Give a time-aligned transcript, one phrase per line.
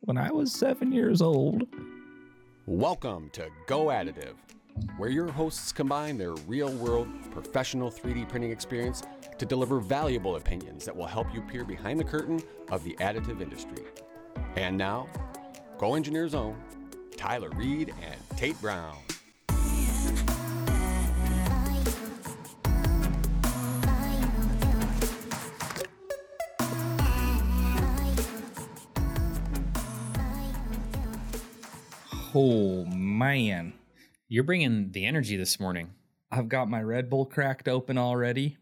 [0.00, 1.64] when I was seven years old.
[2.66, 4.34] Welcome to Go Additive,
[4.96, 9.02] where your hosts combine their real world professional 3D printing experience
[9.38, 12.40] to deliver valuable opinions that will help you peer behind the curtain
[12.70, 13.84] of the additive industry.
[14.56, 15.08] And now,
[15.78, 16.56] GoEngineer's Own,
[17.16, 18.96] Tyler Reed and Tate Brown.
[32.34, 33.74] Oh man,
[34.28, 35.90] You're bringing the energy this morning.
[36.30, 38.56] I've got my Red Bull cracked open already.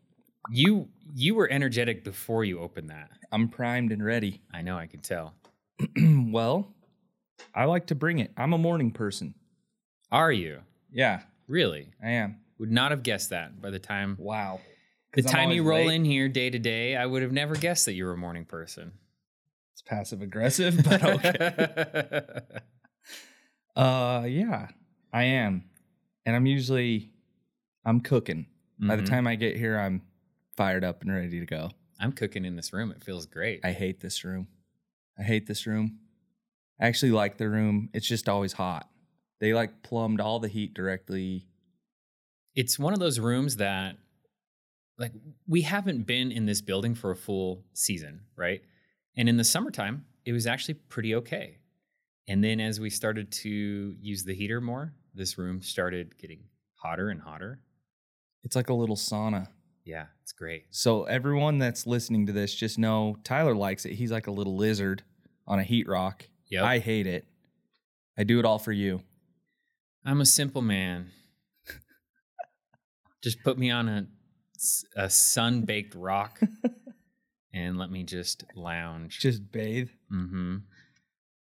[0.50, 3.10] You you were energetic before you opened that.
[3.30, 4.42] I'm primed and ready.
[4.52, 5.34] I know, I can tell.
[5.96, 6.74] well,
[7.54, 8.32] I like to bring it.
[8.36, 9.34] I'm a morning person.
[10.10, 10.60] Are you?
[10.92, 11.92] Yeah, Really?
[12.02, 12.40] I am.
[12.58, 14.60] Would not have guessed that by the time Wow.
[15.14, 15.94] the 'Cause I'm time you always roll late.
[15.96, 18.44] in here day to day, I would have never guessed that you were a morning
[18.44, 18.92] person.
[19.72, 22.30] It's passive aggressive, but okay.
[23.76, 24.68] uh yeah,
[25.12, 25.64] I am.
[26.26, 27.12] And I'm usually
[27.84, 28.46] I'm cooking.
[28.78, 29.06] By the Mhm.
[29.08, 30.02] time I get here, I'm
[30.56, 31.70] fired up and ready to go.
[31.98, 32.90] I'm cooking in this room.
[32.90, 33.60] It feels great.
[33.64, 34.48] I hate this room.
[35.18, 35.98] I hate this room.
[36.80, 37.90] I actually like the room.
[37.92, 38.88] It's just always hot.
[39.38, 41.46] They like plumbed all the heat directly.
[42.56, 43.96] it's one of those rooms that
[44.98, 45.12] like
[45.46, 48.62] we haven't been in this building for a full season, right?
[49.16, 51.58] And in the summertime, it was actually pretty okay.
[52.30, 56.44] And then as we started to use the heater more, this room started getting
[56.76, 57.58] hotter and hotter.
[58.44, 59.48] It's like a little sauna.
[59.84, 60.66] Yeah, it's great.
[60.70, 63.94] So everyone that's listening to this, just know Tyler likes it.
[63.94, 65.02] He's like a little lizard
[65.44, 66.28] on a heat rock.
[66.52, 66.62] Yep.
[66.62, 67.26] I hate it.
[68.16, 69.02] I do it all for you.
[70.04, 71.10] I'm a simple man.
[73.24, 74.06] just put me on a
[74.94, 76.38] a sun baked rock
[77.52, 79.18] and let me just lounge.
[79.18, 79.88] Just bathe.
[80.12, 80.58] mm-hmm.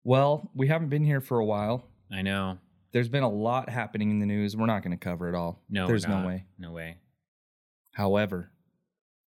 [0.05, 1.89] Well, we haven't been here for a while.
[2.13, 2.59] I know.
[2.93, 4.57] There's been a lot happening in the news.
[4.57, 5.63] We're not going to cover it all.
[5.69, 6.45] No, there's no way.
[6.59, 6.99] No way.
[7.92, 8.51] However,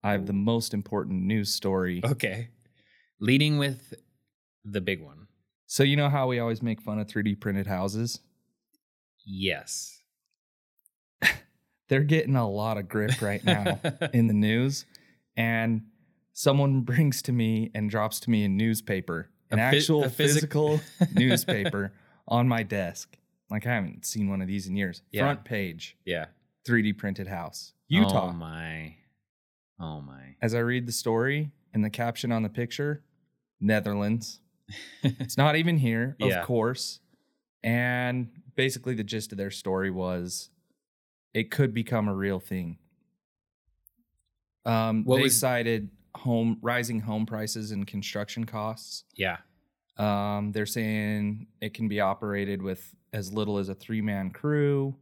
[0.05, 2.01] I have the most important news story.
[2.05, 2.51] Okay.
[3.19, 3.95] Leading with
[4.65, 5.27] the big one.
[5.67, 8.21] So you know how we always make fun of 3D printed houses?
[9.25, 10.01] Yes.
[11.89, 13.81] They're getting a lot of grip right now
[14.13, 14.85] in the news,
[15.37, 15.83] and
[16.33, 20.81] someone brings to me and drops to me a newspaper, an phy- actual physical
[21.15, 21.93] newspaper
[22.29, 23.17] on my desk.
[23.51, 25.03] Like I haven't seen one of these in years.
[25.13, 25.23] Yeah.
[25.23, 26.27] Front page, yeah.
[26.69, 28.31] 3D printed house, Utah.
[28.31, 28.97] Oh my.
[29.79, 30.35] Oh my.
[30.43, 33.03] As I read the story and the caption on the picture,
[33.61, 34.41] Netherlands.
[35.03, 36.43] It's not even here, of Yeah.
[36.43, 36.99] course.
[37.63, 40.51] And basically, the gist of their story was
[41.35, 42.79] it could become a real thing.
[44.65, 49.05] Um, What they was- cited home rising home prices and construction costs.
[49.15, 49.39] yeah.
[49.99, 54.95] Um, they're saying it can be operated with as little as a three man crew.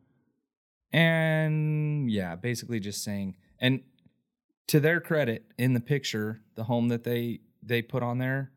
[0.93, 3.81] And yeah, basically just saying, and
[4.69, 8.53] to their credit, in the picture, the home that they they put on there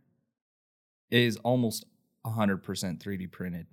[1.10, 1.86] is almost
[2.26, 3.68] 100% 3D printed.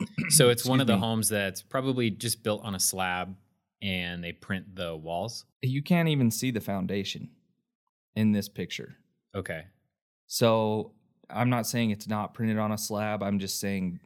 [0.30, 1.00] So it's one of the me.
[1.00, 3.36] homes that's probably just built on a slab
[3.82, 5.44] and they print the walls.
[5.60, 7.30] You can't even see the foundation
[8.14, 8.96] in this picture.
[9.34, 9.64] Okay.
[10.26, 10.92] So
[11.30, 13.22] I'm not saying it's not printed on a slab.
[13.22, 14.00] I'm just saying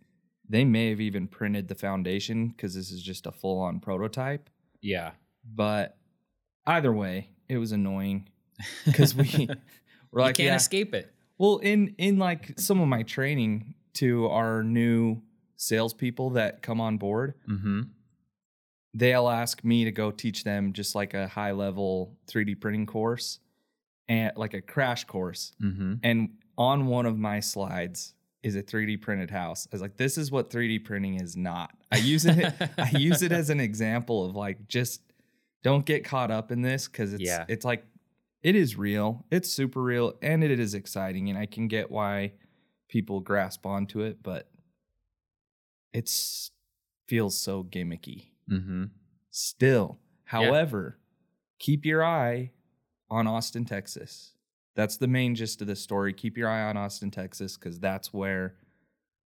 [0.49, 4.49] they may have even printed the foundation because this is just a full on prototype.
[4.81, 5.12] Yeah.
[5.44, 5.97] But
[6.67, 8.28] either way, it was annoying
[8.84, 9.49] because we
[10.11, 10.56] were like, you can't yeah.
[10.56, 11.12] escape it.
[11.38, 15.21] Well, in in like some of my training to our new
[15.56, 17.83] salespeople that come on board, Mm-hmm.
[18.94, 23.38] they'll ask me to go teach them just like a high level 3D printing course
[24.09, 25.53] and like a crash course.
[25.62, 25.94] Mm-hmm.
[26.03, 29.67] And on one of my slides is a 3D printed house.
[29.67, 31.72] I was like, this is what 3D printing is not.
[31.91, 35.00] I use it I use it as an example of like just
[35.62, 37.44] don't get caught up in this because it's Yeah.
[37.49, 37.84] it's like
[38.43, 39.25] it is real.
[39.33, 42.33] It's super real and it is exciting and I can get why
[42.88, 44.49] people grasp onto it, but
[45.93, 46.50] it's
[47.09, 48.85] feels so gimmicky Mm-hmm.
[49.31, 49.99] still.
[50.25, 50.99] However,
[51.59, 52.52] keep your eye
[53.11, 54.32] on Austin, Texas.
[54.75, 56.12] That's the main gist of the story.
[56.12, 58.55] Keep your eye on Austin, Texas, because that's where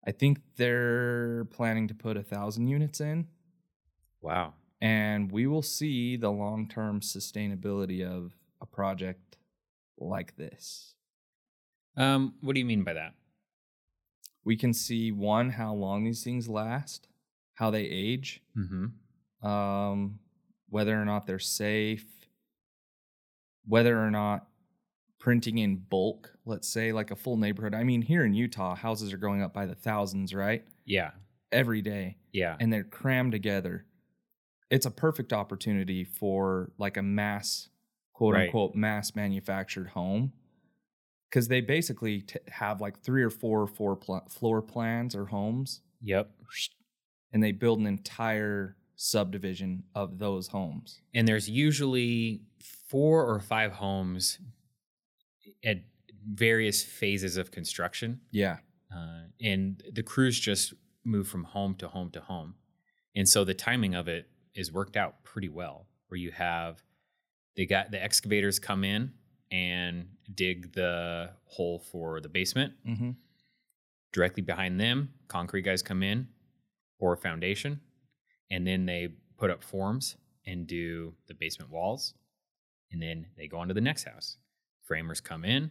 [0.07, 3.27] I think they're planning to put a thousand units in.
[4.21, 4.55] Wow.
[4.81, 9.37] And we will see the long term sustainability of a project
[9.99, 10.95] like this.
[11.97, 13.15] Um, what do you mean by that?
[14.45, 17.07] We can see one, how long these things last,
[17.55, 19.47] how they age, Mm-hmm.
[19.47, 20.19] um,
[20.69, 22.07] whether or not they're safe,
[23.67, 24.47] whether or not
[25.19, 27.75] printing in bulk, let's say like a full neighborhood.
[27.75, 30.65] I mean, here in Utah, houses are going up by the thousands, right?
[30.85, 31.13] Yeah.
[31.53, 32.17] Every day.
[32.33, 32.57] Yeah.
[32.59, 33.85] And they're crammed together.
[34.71, 37.69] It's a perfect opportunity for like a mass,
[38.15, 38.47] quote Right.
[38.47, 40.33] unquote, mass manufactured home.
[41.31, 45.81] Because they basically t- have like three or four, four pl- floor plans or homes,
[46.03, 46.31] Yep.
[47.33, 51.01] and they build an entire subdivision of those homes.
[51.15, 52.43] And there's usually
[52.93, 54.39] four or five homes
[55.65, 55.79] at
[56.31, 58.21] various phases of construction.
[58.31, 58.59] Yeah.
[58.95, 62.55] Uh, and the crews just move from home to home to home.
[63.17, 66.83] And so the timing of it is worked out pretty well, where you have
[67.57, 69.13] they got the excavators come in
[69.51, 72.75] and dig the hole for the basement.
[72.87, 73.11] Mm-hmm.
[74.13, 76.29] Directly behind them, concrete guys come in,
[77.03, 77.81] a foundation,
[78.51, 79.09] and then they
[79.39, 80.17] put up forms
[80.47, 82.13] and do the basement walls.
[82.93, 84.37] And then they go on to the next house.
[84.85, 85.71] Framers come in,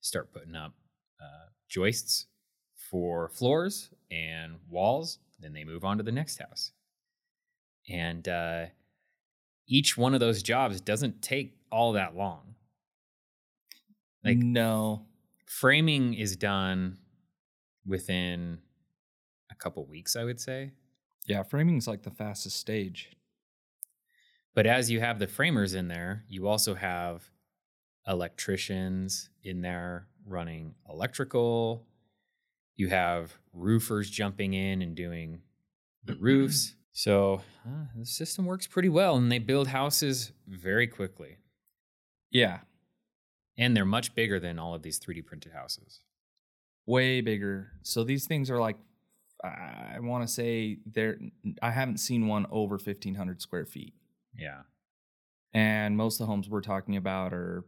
[0.00, 0.72] start putting up
[1.20, 2.26] uh, joists
[2.90, 5.18] for floors and walls.
[5.40, 6.72] Then they move on to the next house.
[7.88, 8.66] And uh,
[9.66, 12.54] each one of those jobs doesn't take all that long.
[14.24, 15.04] Like no.
[15.46, 16.98] framing is done
[17.86, 18.58] within
[19.50, 20.72] a couple weeks, I would say.
[21.26, 23.10] Yeah, framing's like the fastest stage.
[24.54, 27.30] But as you have the framers in there, you also have
[28.06, 31.86] electricians in there running electrical.
[32.76, 35.42] You have roofers jumping in and doing
[36.04, 36.74] the roofs.
[36.92, 41.38] So uh, the system works pretty well, and they build houses very quickly.
[42.30, 42.60] Yeah,
[43.56, 46.00] And they're much bigger than all of these 3D printed houses.
[46.86, 47.70] way bigger.
[47.82, 48.76] So these things are like,
[49.42, 51.18] I want to say they're.
[51.62, 53.92] I haven't seen one over fifteen hundred square feet,
[54.38, 54.62] Yeah.
[55.52, 57.64] and most of the homes we're talking about are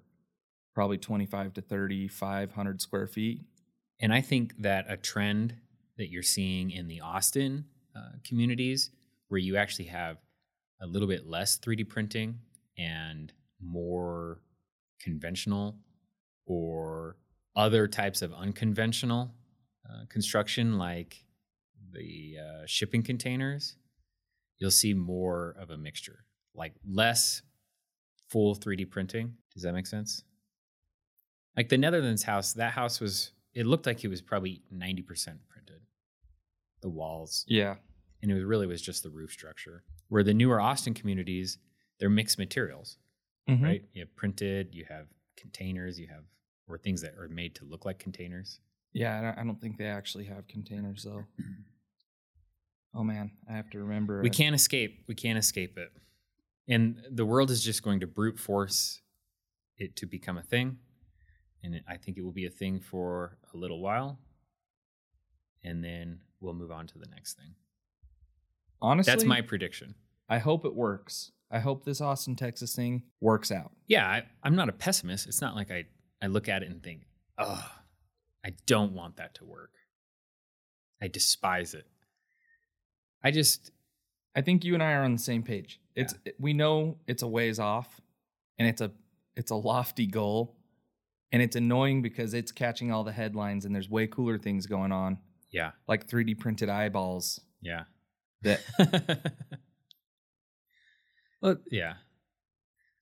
[0.75, 3.43] probably twenty five to thirty five hundred square feet.
[4.01, 5.57] And I think that a trend
[5.97, 7.65] that you're seeing in the Austin
[7.97, 8.91] uh, communities,
[9.29, 10.19] where you actually have
[10.83, 12.39] a little bit less 3D printing
[12.77, 14.43] and more
[15.01, 15.79] conventional
[16.45, 17.17] or
[17.57, 19.33] other types of unconventional
[19.89, 21.25] uh, construction, like
[21.93, 23.77] the uh, shipping containers,
[24.59, 26.27] you'll see more of a mixture,
[26.57, 27.43] like less
[28.29, 29.35] full 3D printing.
[29.55, 30.23] Does that make sense?
[31.57, 35.07] Like the Netherlands house, that house was, it looked like it was probably 90%
[35.49, 35.81] printed,
[36.83, 37.45] the walls.
[37.49, 37.77] Yeah,
[38.23, 39.85] And it was really was just the roof structure.
[40.09, 41.59] Where the newer Austin communities,
[41.99, 42.99] they're mixed materials,
[43.49, 43.63] Mhm.
[43.63, 43.85] right?
[43.95, 45.07] You have printed, you have
[45.37, 46.25] containers, you have,
[46.69, 48.61] or things that are made to look like containers.
[48.93, 51.25] Yeah, I don't- think they actually have containers though.
[52.95, 54.23] Oh man, I have to remember.
[54.23, 55.05] We can't escape.
[55.07, 55.93] We can't escape it.
[56.69, 59.01] And the world is just going to brute force
[59.79, 60.79] it to become a thing.
[61.63, 64.19] And I think it will be a thing for a little while.
[65.65, 67.55] And then we'll move on to the next thing.
[68.81, 69.95] Honestly, That's my prediction.
[70.29, 71.33] I hope it works.
[71.51, 73.71] I hope this Austin, Texas thing works out.
[73.87, 75.27] Yeah, I, I'm not a pessimist.
[75.27, 75.85] It's not like I,
[76.21, 77.03] I look at it and think,
[77.39, 77.65] oh,
[78.45, 79.71] I don't want that to work.
[81.01, 81.87] I despise it.
[83.23, 83.71] I just,
[84.37, 85.81] I think you and I are on the same page.
[85.97, 88.01] It's we know it's a ways off
[88.59, 88.93] and it's a
[89.35, 90.55] it's a lofty goal
[91.33, 94.93] and it's annoying because it's catching all the headlines and there's way cooler things going
[94.93, 95.19] on
[95.51, 97.85] yeah, like 3D printed eyeballs yeah.
[98.43, 98.61] that
[101.41, 101.95] well, yeah.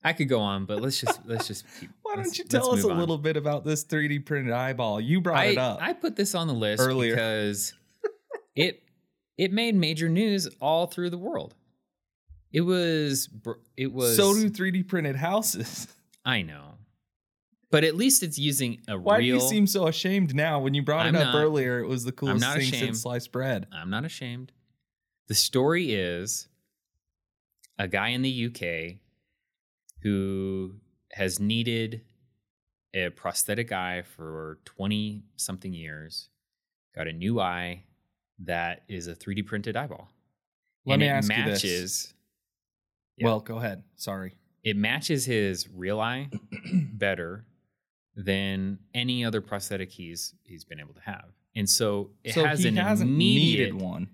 [0.07, 1.91] I could go on, but let's just let's just keep.
[2.03, 2.99] Why don't you tell us a on.
[2.99, 5.01] little bit about this 3D printed eyeball?
[5.01, 5.79] You brought I, it up.
[5.81, 7.15] I put this on the list earlier.
[7.15, 7.73] because
[8.55, 8.84] it
[9.37, 11.55] it made major news all through the world.
[12.53, 13.29] It was
[13.77, 15.89] it was so do 3D printed houses.
[16.25, 16.75] I know,
[17.71, 19.39] but at least it's using a Why real.
[19.39, 20.61] do you seem so ashamed now?
[20.61, 21.43] When you brought I'm it up not.
[21.43, 22.77] earlier, it was the coolest thing ashamed.
[22.77, 23.67] since sliced bread.
[23.73, 24.53] I'm not ashamed.
[25.27, 26.49] The story is
[27.79, 28.99] a guy in the UK
[30.03, 30.77] who
[31.13, 32.03] has needed
[32.95, 36.29] a prosthetic eye for 20 something years,
[36.95, 37.85] got a new eye
[38.41, 40.09] that is a 3D printed eyeball.
[40.87, 42.15] Let and me it ask you matches this.
[43.17, 43.27] Yeah.
[43.27, 43.83] Well, go ahead.
[43.97, 44.35] Sorry.
[44.63, 46.29] it matches his real eye
[46.93, 47.45] better
[48.17, 51.27] than any other prosthetic he's he's been able to have.
[51.57, 54.09] And so it so has he an hasn't immediate needed one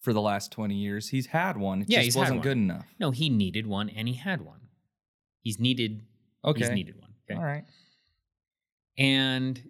[0.00, 1.08] for the last 20 years.
[1.08, 1.82] He's had one.
[1.82, 2.42] It Yeah, just wasn't one.
[2.44, 2.86] good enough.
[3.00, 4.60] No, he needed one and he had one.
[5.42, 6.02] He's needed
[6.44, 6.60] Okay.
[6.60, 7.10] he's needed one.
[7.28, 7.36] Okay.
[7.38, 7.64] All right.
[8.98, 9.60] And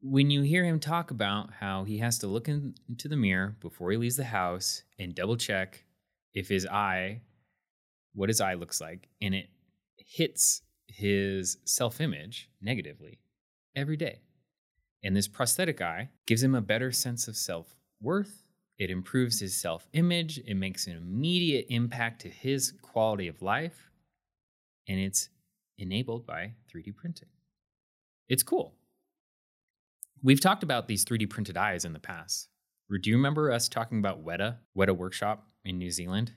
[0.00, 3.56] when you hear him talk about how he has to look in, into the mirror
[3.60, 5.84] before he leaves the house and double check
[6.34, 7.22] if his eye,
[8.14, 9.48] what his eye looks like, and it
[9.96, 13.18] hits his self image negatively.
[13.76, 14.20] every day.
[15.04, 18.42] And this prosthetic eye gives him a better sense of self worth.
[18.78, 20.38] It improves his self image.
[20.38, 23.90] It makes an immediate impact to his quality of life.
[24.88, 25.28] And it's
[25.76, 27.28] enabled by 3D printing.
[28.28, 28.77] It's cool.
[30.22, 32.48] We've talked about these 3D printed eyes in the past.
[32.90, 36.32] Do you remember us talking about Weta, Weta Workshop in New Zealand?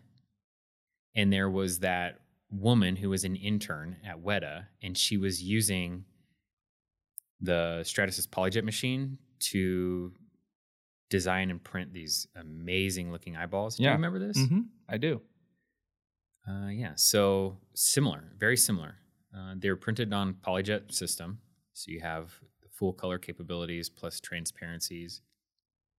[1.16, 2.20] And there was that
[2.50, 6.04] woman who was an intern at Weta, and she was using
[7.40, 10.14] the Stratasys PolyJet machine to
[11.10, 13.78] design and print these amazing looking eyeballs.
[13.78, 13.90] Do Yeah.
[13.90, 14.38] you remember this?
[14.38, 14.62] Mm-hmm.
[14.88, 15.22] I do.
[16.48, 18.96] Uh, yeah, so similar, very similar.
[19.36, 21.40] Uh, they're printed on PolyJet system,
[21.74, 22.34] so you have
[22.82, 25.22] full color capabilities plus transparencies.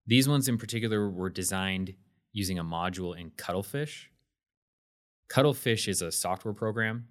[0.09, 1.95] These ones in particular were designed
[2.33, 4.11] using a module in Cuttlefish.
[5.29, 7.07] Cuttlefish is a software program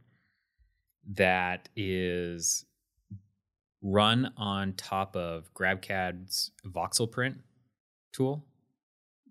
[1.13, 2.65] that is
[3.81, 7.37] run on top of GrabCAD's voxel print
[8.11, 8.43] tool.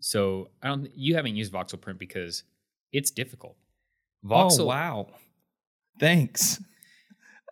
[0.00, 0.88] So I don't.
[0.96, 2.44] You haven't used voxel print because
[2.92, 3.56] it's difficult.
[4.24, 4.60] Oh, voxel.
[4.60, 5.06] Oh wow!
[5.98, 6.62] Thanks.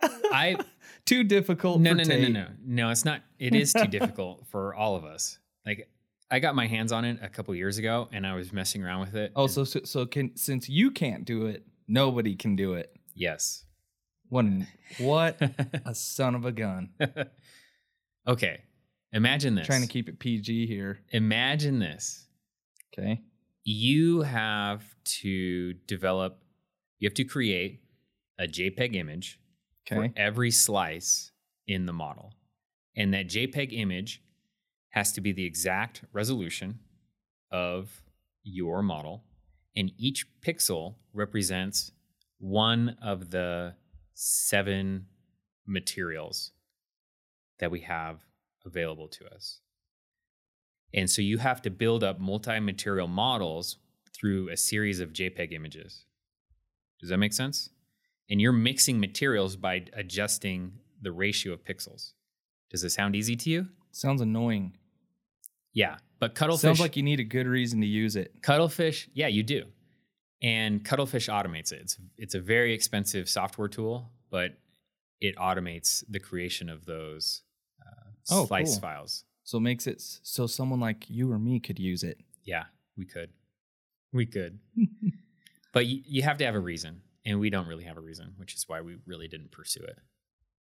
[0.03, 0.57] I
[1.07, 1.81] Too difficult.
[1.81, 2.91] no no no no no no.
[2.91, 3.23] It's not.
[3.39, 5.39] It is too difficult for all of us.
[5.65, 5.89] Like
[6.31, 9.01] I got my hands on it a couple years ago, and I was messing around
[9.01, 9.33] with it.
[9.35, 12.95] Oh, so so, so can since you can't do it, nobody can do it.
[13.15, 13.65] yes.
[14.29, 14.45] What?
[14.45, 14.67] an-
[14.99, 15.41] What
[15.87, 16.91] a son of a gun!
[18.27, 18.61] okay.
[19.15, 19.67] Imagine this.
[19.67, 21.01] Trying to keep it PG here.
[21.13, 22.27] Imagine this.
[22.93, 23.23] Okay.
[23.65, 26.43] you have to develop,
[26.99, 27.81] you have to create
[28.39, 29.41] a JPEG image
[29.91, 30.09] Okay.
[30.09, 31.33] for every slice
[31.67, 32.33] in the model.
[32.97, 34.23] And that JPEG image
[34.91, 36.81] has to be the exact resolution
[37.51, 38.03] of
[38.43, 39.25] your model.
[39.77, 41.93] And each pixel represents
[42.39, 43.75] one of the
[44.15, 45.07] seven
[45.67, 46.53] materials
[47.61, 48.25] that we have
[48.65, 49.61] available to us.
[50.95, 53.77] And so you have to build up multi material models
[54.15, 56.05] through a series of JPEG images.
[57.01, 57.71] Does that make sense?
[58.31, 62.13] And you're mixing materials by adjusting the ratio of pixels.
[62.71, 63.69] Does it sound easy to you?
[63.93, 64.75] Sounds annoying.
[65.73, 65.97] Yeah.
[66.21, 68.43] But Cuttlefish Sounds like you need a good reason to use it.
[68.43, 69.65] Cuttlefish, yeah, you do.
[70.43, 71.81] And Cuttlefish automates it.
[71.83, 74.53] It's it's a very expensive software tool, but
[75.21, 77.43] it automates the creation of those
[77.85, 78.81] uh, Oh, slice cool.
[78.81, 79.25] files.
[79.45, 82.19] So it makes it so someone like you or me could use it.
[82.45, 82.65] Yeah,
[82.97, 83.31] we could.
[84.13, 84.59] We could.
[85.73, 88.33] but you, you have to have a reason, and we don't really have a reason,
[88.39, 89.99] which is why we really didn't pursue it.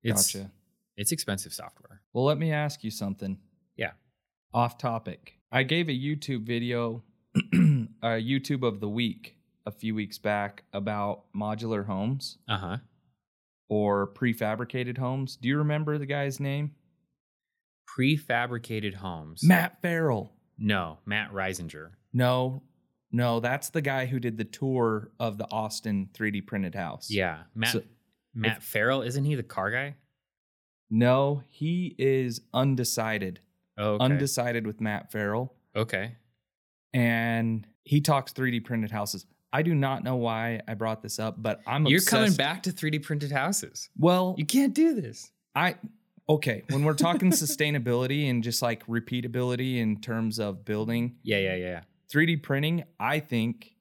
[0.04, 0.52] It's, gotcha.
[0.98, 2.02] It's expensive software.
[2.14, 3.38] Well, let me ask you something.
[3.78, 3.92] Yeah.
[4.54, 5.34] Off topic.
[5.52, 7.04] I gave a YouTube video,
[7.36, 12.78] a YouTube of the week, a few weeks back about modular homes Uh huh.
[13.70, 15.36] or prefabricated homes.
[15.38, 16.72] Do you remember the guy's name?
[17.98, 19.44] Prefabricated homes.
[19.44, 20.32] Matt Ferrell.
[20.58, 21.92] No, Matt Risinger.
[22.14, 22.64] No,
[23.16, 27.10] no, that's the guy who did the tour of the Austin 3D printed house.
[27.10, 27.72] Yeah, Matt.
[27.72, 27.84] So-
[28.38, 29.96] Matt Ferrell, isn't he the car guy?
[30.90, 33.40] No, he is undecided.
[33.78, 34.04] Oh, okay.
[34.06, 35.54] Undecided with Matt Ferrell.
[35.76, 36.16] okay.
[36.94, 39.26] And he talks 3D printed houses.
[39.52, 42.12] I do not know why I brought this up, but I'm You're obsessed.
[42.12, 43.90] coming back to 3D printed houses.
[43.98, 45.32] Well, You can't do this.
[45.56, 45.76] I
[46.28, 51.56] okay, when we're talking sustainability and just like repeatability in terms of building Yeah, yeah,
[51.56, 51.82] yeah.
[52.12, 53.76] 3D printing, I think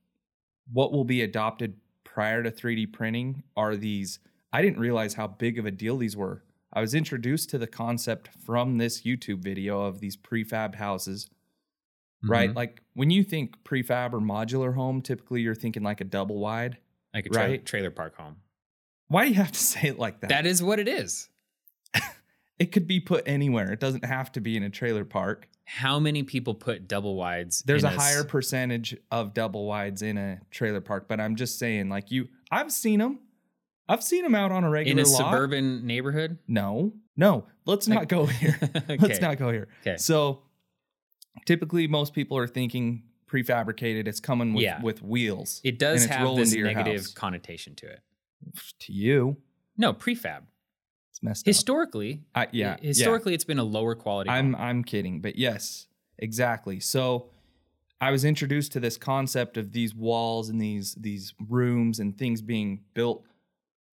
[0.72, 4.18] what will be adopted prior to 3D printing are these
[4.52, 6.44] I didn't realize how big of a deal these were.
[6.72, 11.28] I was introduced to the concept from this YouTube video of these prefab houses,
[12.24, 12.50] right?
[12.50, 12.54] Mhm.
[12.56, 16.78] Like when you think prefab or modular home, typically you're thinking like a double wide.
[17.12, 17.66] Like a tra- Right.
[17.66, 18.36] trailer park home.
[19.08, 20.30] Why do you have to say it like that?
[20.30, 21.28] That is what it is.
[22.58, 23.72] It could be put anywhere.
[23.72, 25.48] It doesn't have to be in a trailer park.
[25.66, 27.62] How many people put double wides?
[27.66, 31.58] There's a s- higher percentage of double wides in a trailer park, but I'm just
[31.58, 33.18] saying, like you, I've seen them.
[33.88, 35.18] I've seen them out on a regular in a lot.
[35.18, 36.38] suburban neighborhood.
[36.48, 37.46] No, no.
[37.66, 38.58] Let's not go here.
[38.76, 38.96] okay.
[38.98, 39.68] Let's not go here.
[39.82, 39.96] Okay.
[39.96, 40.42] So,
[41.46, 44.06] typically, most people are thinking prefabricated.
[44.06, 44.80] It's coming with Yeah.
[44.82, 45.60] with wheels.
[45.64, 47.12] It does have this negative house.
[47.12, 48.00] connotation to it.
[48.80, 49.38] To you,
[49.76, 50.42] No, prefab.
[51.14, 51.46] It's messed up.
[51.46, 54.30] Historically, I, yeah, hi- historically, it's been a lower quality.
[54.30, 54.62] I'm home.
[54.62, 55.86] I'm kidding, but yes,
[56.18, 56.80] exactly.
[56.80, 57.30] So.
[58.00, 62.42] I was introduced to this concept of these walls and these these rooms and things
[62.42, 63.24] being built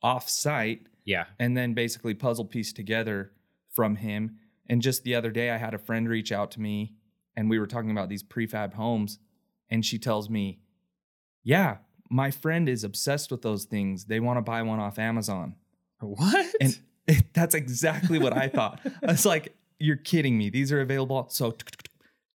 [0.02, 1.26] off site yeah.
[1.40, 3.32] and then basically puzzle piece together
[3.70, 4.38] from him.
[4.68, 6.94] And just the other day, I had a friend reach out to me
[7.36, 9.20] and we were talking about these prefab homes.
[9.70, 10.60] And she tells me,
[11.44, 11.78] Yeah,
[12.10, 14.06] my friend is obsessed with those things.
[14.06, 15.56] They want to buy one off Amazon.
[16.00, 16.48] What?
[16.60, 16.80] And
[17.34, 18.80] That's exactly what I thought.
[19.04, 20.50] I was like, you're kidding me.
[20.50, 21.28] These are available.
[21.30, 21.56] So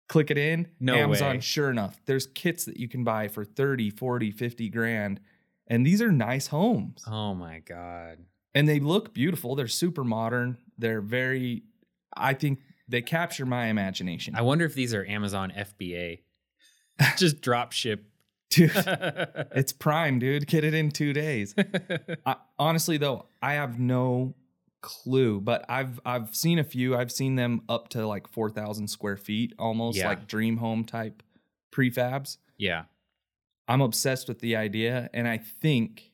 [0.09, 0.69] click it in.
[0.81, 1.41] No Amazon, way.
[1.41, 5.21] sure enough, there's kits that you can buy for 30, 40, 50 grand.
[5.67, 7.05] And these are nice homes.
[7.07, 8.19] Oh my god.
[8.55, 9.55] And they look beautiful.
[9.55, 10.59] They're super modern.
[10.79, 11.65] They're very,
[12.17, 14.35] I think they capture my imagination.
[14.35, 16.21] I wonder if these are Amazon FBA.
[17.17, 18.05] Just drop ship.
[18.49, 20.47] Dude, it's prime, dude.
[20.47, 21.55] Get it in two days.
[22.25, 24.35] I, honestly, though, I have no
[24.83, 26.97] clue, but I've I've seen a few.
[26.97, 30.09] I've seen them up to like four thousand square feet, almost Yeah.
[30.09, 31.23] like dream home type
[31.73, 32.38] prefabs.
[32.56, 32.85] yeah.
[33.68, 36.12] I'm obsessed with the idea, and I think,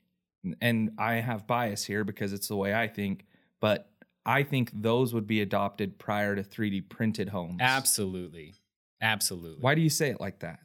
[0.62, 3.26] and I have bias here because it's the way I think,
[3.61, 3.90] but
[4.25, 7.59] I think those would be adopted prior to 3D printed homes.
[7.61, 8.54] Absolutely.
[9.02, 9.61] Absolutely.
[9.61, 10.61] Why do you say it like that?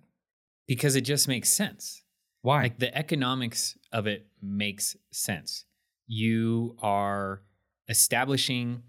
[0.65, 2.03] Because it just makes sense.
[2.41, 2.61] Why?
[2.63, 5.65] Like the economics of it makes sense.
[6.07, 7.41] You are
[7.89, 8.83] establishing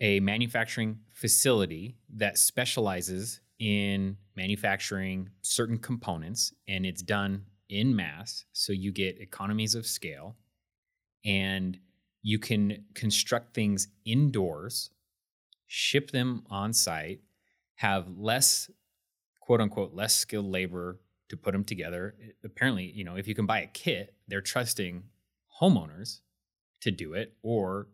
[0.00, 8.44] a manufacturing facility that specializes in manufacturing certain components and it's done in mass.
[8.52, 10.36] So you get economies of scale
[11.24, 11.78] and
[12.22, 14.90] you can construct things indoors,
[15.66, 17.20] ship them on site,
[17.74, 18.70] have less
[19.40, 22.14] quote unquote less skilled labor to put them together.
[22.44, 25.02] Apparently, you know, if you can buy a kit, they're trusting
[25.60, 26.20] homeowners
[26.80, 27.88] to do it or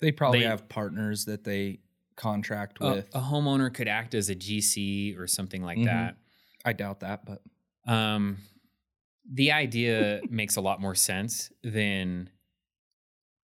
[0.00, 1.80] they probably they- have partners that they
[2.16, 3.08] contract a, with.
[3.14, 5.86] a homeowner could act as a GC or something like Mhm.
[5.86, 6.16] that.
[6.64, 7.42] I doubt that, but
[7.86, 8.38] Um,
[9.30, 12.30] the idea makes a lot more sense than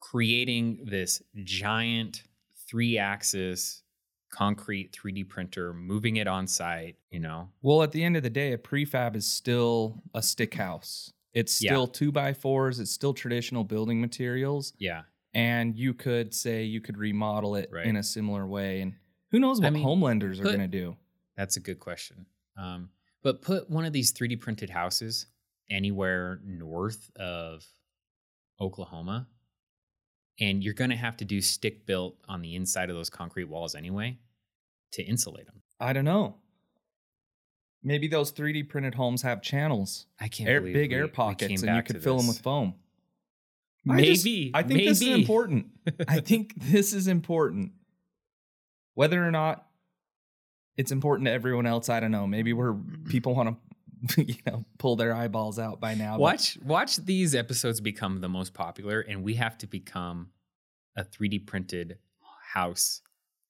[0.00, 2.22] creating this giant
[2.68, 3.82] three axis
[4.30, 7.50] concrete 3D printer, moving it on site, you know.
[7.62, 11.12] Well, at the end of the day, a prefab is still a stick house.
[11.32, 11.70] It's Yeah.
[11.70, 12.80] still two by fours.
[12.80, 15.02] It's still traditional building materials, Yeah.
[15.34, 17.86] and you could say you could remodel it Right.
[17.86, 18.80] in a similar way.
[18.80, 18.94] And
[19.30, 20.96] who knows I what mean, home lenders are going to do?
[21.36, 22.26] That's a good question.
[22.56, 22.90] Um,
[23.22, 25.26] but put one of these 3D printed houses
[25.70, 27.64] anywhere north of
[28.60, 29.28] Oklahoma,
[30.40, 33.44] and you're going to have to do stick built on the inside of those concrete
[33.44, 34.18] walls anyway
[34.92, 35.62] to insulate them.
[35.78, 36.40] I don't know.
[37.82, 41.62] Maybe those 3D printed homes have channels, I can't air, believe big we- air pockets,
[41.62, 42.74] and you could fill them with foam.
[43.88, 44.50] I just- Maybe.
[44.52, 45.66] I think this is important.
[46.06, 47.72] I think this is important.
[48.94, 49.66] Whether or not
[50.76, 52.26] it's important to everyone else, I don't know.
[52.26, 52.74] Maybe we're
[53.08, 53.56] people want
[54.08, 56.18] to, you know, pull their eyeballs out by now.
[56.18, 60.30] Watch watch these episodes become the most popular, and we have to become
[60.96, 61.98] a 3D printed
[62.52, 63.00] house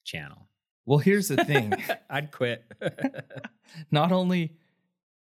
[0.04, 0.46] channel.
[0.86, 1.72] Well, here's the thing.
[2.10, 2.64] I'd quit.
[3.90, 4.56] not only,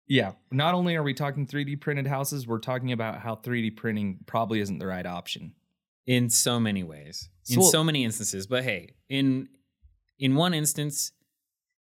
[0.07, 4.19] yeah, not only are we talking 3D printed houses, we're talking about how 3D printing
[4.25, 5.53] probably isn't the right option.
[6.05, 9.49] in so many ways in So- so many instances but hey in
[10.19, 11.11] in one instance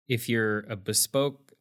[0.07, 1.53] if you're a bespoke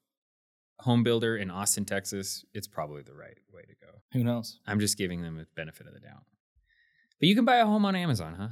[0.80, 4.60] home builder in austin texas it's probably the right way to go Who knows?
[4.66, 6.24] i'm just giving them the benefit of the doubt
[7.20, 8.48] but you can buy a home on amazon huh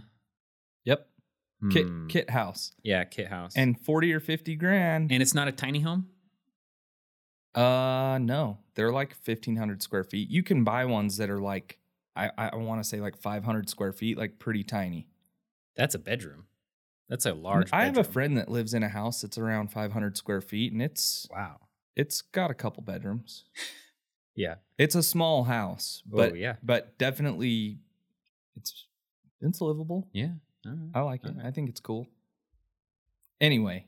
[0.85, 1.07] Yep.
[1.71, 2.07] Kit Hmm.
[2.09, 5.13] kit house yeah kit house and 40 or 50 grand.
[5.13, 6.09] and it's not a tiny home
[7.55, 10.31] Uh no, they're like fifteen hundred square feet.
[10.31, 11.79] You can buy ones that are like
[12.17, 15.07] I I want to say like five hundred square feet, like pretty tiny.
[15.77, 16.47] that's a bedroom
[17.09, 19.93] that's a large I have a friend that lives in a house that's around five
[19.93, 21.61] hundred square feet, and it's wow
[21.95, 23.45] it's got a couple bedrooms.
[24.35, 26.57] yeah It's a small house, Oh, but yeah.
[26.63, 27.79] but definitely
[28.57, 28.87] it's
[29.43, 30.09] it's livable.
[30.13, 30.33] yeah
[30.65, 30.91] right.
[30.95, 31.29] I like it.
[31.29, 31.47] Alright.
[31.47, 32.09] I think it's cool.
[33.41, 33.87] Anyway,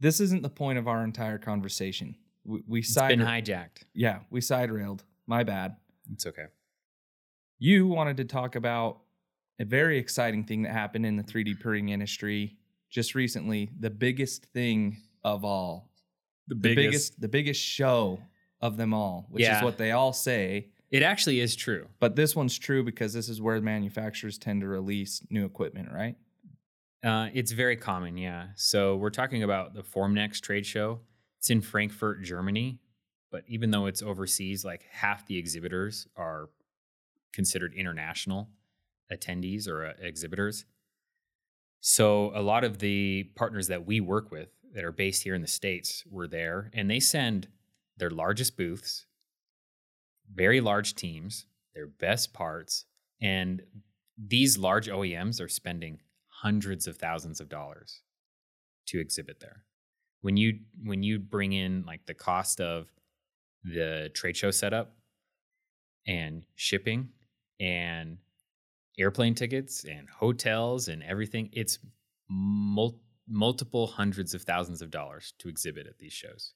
[0.00, 2.16] this isn't the point of our entire conversation.
[2.44, 5.02] We, we it's side been hijacked yeah we side railed.
[5.26, 5.76] My bad.
[6.12, 6.46] it's okay
[7.58, 8.98] You wanted to talk about
[9.58, 12.56] a very exciting thing that happened in the 3D printing industry
[12.90, 13.70] just recently.
[13.80, 15.90] The biggest thing of all,
[16.48, 18.20] the the biggest, the biggest show
[18.60, 20.70] of them all, which is what they all say.
[20.90, 24.68] It actually is true But this one's true because this is where manufacturers tend to
[24.68, 26.16] release new equipment, right?
[27.02, 28.48] Uh, it's very common, yeah.
[28.56, 31.00] So we're talking about the Formnext trade show.
[31.38, 32.78] It's in Frankfurt, Germany,
[33.30, 36.48] but even though it's overseas, like half the exhibitors are
[37.34, 38.48] considered international
[39.12, 40.64] attendees or uh, exhibitors.
[41.80, 45.42] So a lot of the partners that we work with that are based here in
[45.42, 47.48] the states were there, and they send
[47.98, 49.04] their largest booths,
[50.34, 52.84] very large teams, their best parts,
[53.20, 53.62] and
[54.18, 58.02] these large OEMs are spending hundreds of thousands of dollars
[58.86, 59.64] to exhibit there.
[60.20, 62.92] When you when you bring in like the cost of
[63.64, 64.94] the trade show setup
[66.06, 67.08] and shipping
[67.60, 68.18] and
[68.98, 71.50] airplane tickets and hotels and everything.
[71.52, 71.78] It's
[72.28, 76.52] mul- multiple hundreds of thousands of dollars to exhibit at these shows.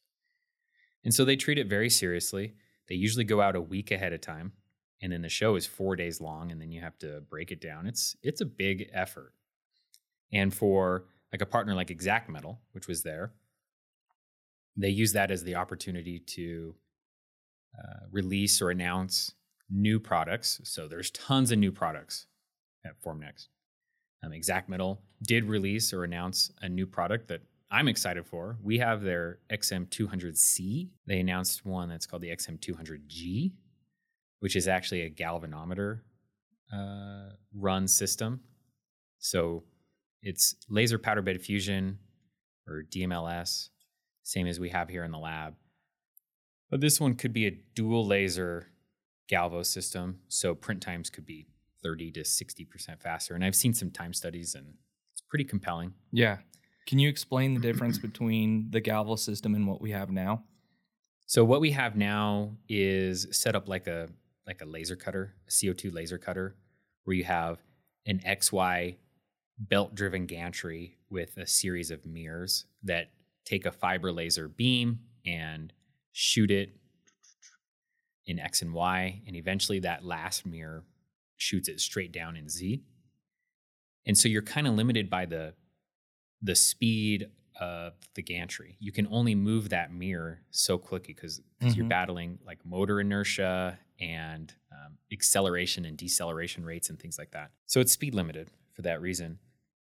[1.04, 2.54] And so they treat it very seriously.
[2.88, 4.52] They usually go out a week ahead of time,
[5.02, 7.60] and then the show is four days long, and then you have to break it
[7.60, 7.86] down.
[7.86, 9.34] It's it's a big effort.
[10.32, 13.32] And for like a partner like Xact Metal, which was there,
[14.76, 16.74] they use that as the opportunity to
[17.78, 19.32] uh, release or announce
[19.70, 20.60] new products.
[20.64, 22.26] So there's tons of new products
[22.84, 23.48] at Formnext.
[24.22, 28.56] Um, Xact Metal did release or announce a new product that I'm excited for.
[28.62, 30.88] We have their XM200C.
[31.06, 33.52] They announced one that's called the XM200G,
[34.40, 36.00] which is actually a galvanometer
[36.72, 38.40] uh, run system.
[39.18, 39.64] So
[40.22, 41.98] it's laser powder bed fusion
[42.66, 43.68] or DMLS,
[44.22, 45.54] same as we have here in the lab.
[46.70, 48.68] But this one could be a dual laser
[49.30, 50.20] galvo system.
[50.28, 51.46] So print times could be
[51.82, 53.34] 30 to 60% faster.
[53.34, 54.74] And I've seen some time studies and
[55.12, 55.94] it's pretty compelling.
[56.12, 56.38] Yeah.
[56.88, 60.42] Can you explain the difference between the Galvo system and what we have now?
[61.26, 64.08] So what we have now is set up like a
[64.46, 66.56] like a laser cutter, a CO2 laser cutter,
[67.04, 67.58] where you have
[68.06, 68.96] an XY
[69.58, 73.10] belt driven gantry with a series of mirrors that
[73.44, 75.74] take a fiber laser beam and
[76.12, 76.74] shoot it
[78.24, 79.20] in X and Y.
[79.26, 80.84] And eventually that last mirror
[81.36, 82.82] shoots it straight down in Z.
[84.06, 85.52] And so you're kind of limited by the
[86.42, 87.28] the speed
[87.60, 88.76] of the gantry.
[88.78, 91.70] You can only move that mirror so quickly because mm-hmm.
[91.70, 97.50] you're battling like motor inertia and um, acceleration and deceleration rates and things like that.
[97.66, 99.38] So it's speed limited for that reason.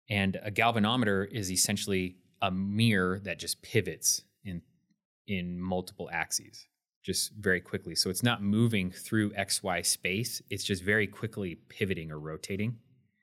[0.09, 4.61] And a galvanometer is essentially a mirror that just pivots in
[5.27, 6.67] in multiple axes
[7.03, 7.95] just very quickly.
[7.95, 12.77] So it's not moving through XY space, it's just very quickly pivoting or rotating.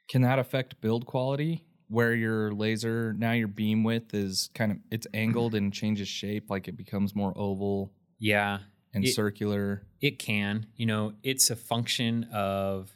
[0.09, 1.64] Can that affect build quality?
[1.90, 6.48] Where your laser now your beam width is kind of it's angled and changes shape,
[6.48, 7.92] like it becomes more oval.
[8.18, 8.61] Yeah.
[8.94, 9.83] And it, circular.
[10.00, 10.66] It can.
[10.76, 12.90] You know, it's a function of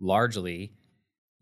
[0.00, 0.72] largely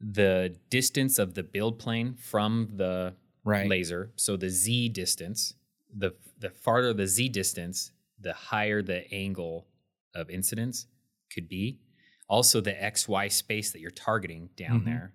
[0.01, 3.69] the distance of the build plane from the right.
[3.69, 4.13] laser.
[4.17, 5.55] So the Z distance,
[5.95, 9.67] the the farther the Z distance, the higher the angle
[10.15, 10.87] of incidence
[11.33, 11.81] could be.
[12.29, 14.91] Also, the XY space that you're targeting down mm-hmm.
[14.91, 15.15] there.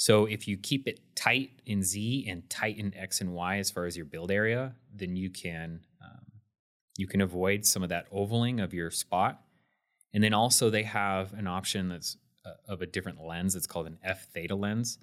[0.00, 3.70] So, if you keep it tight in Z and tight in X and Y as
[3.70, 6.24] far as your build area, then you can um,
[6.96, 9.42] you can avoid some of that ovaling of your spot.
[10.14, 13.54] And then also, they have an option that's uh, of a different lens.
[13.54, 14.98] It's called an F theta lens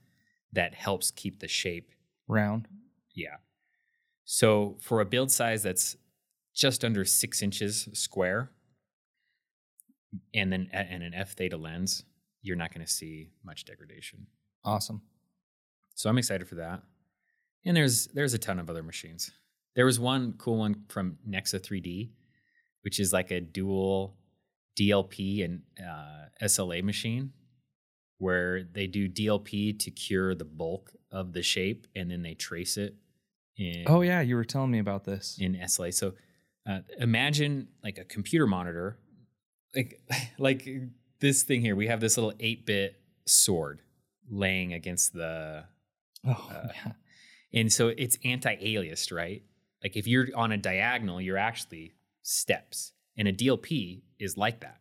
[0.53, 1.91] that helps keep the shape
[2.27, 2.67] round.
[3.13, 3.35] Yeah.
[4.25, 5.95] So for a build size that's
[6.55, 8.49] just under six inches square,
[10.33, 12.03] and then and an f theta lens,
[12.41, 14.25] you're not going to see much degradation.
[14.67, 15.01] Awesome.
[15.95, 16.83] So I'm excited for that.
[17.65, 19.31] And there's there's a ton of other machines.
[19.75, 22.09] There was one cool one from Nexa 3D,
[22.81, 24.17] which is like a dual
[24.77, 27.31] DLP and uh, SLA machine,
[28.17, 32.75] where they do DLP to cure the bulk of the shape, and then they trace
[32.75, 32.95] it.
[33.57, 35.93] In, oh yeah, you were telling me about this in SLA.
[35.93, 36.13] So
[36.69, 38.99] uh, imagine like a computer monitor,
[39.73, 40.01] like
[40.37, 40.67] like
[41.21, 41.75] this thing here.
[41.77, 43.81] We have this little eight bit sword
[44.29, 45.63] laying against the.
[46.25, 46.91] Oh, uh, yeah.
[47.53, 49.43] And so it's anti-aliased, right?
[49.83, 54.79] Like if you're on a diagonal, you're actually steps, and a DLP is like that.